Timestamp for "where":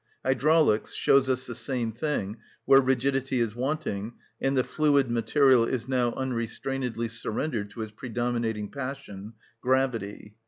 2.65-2.81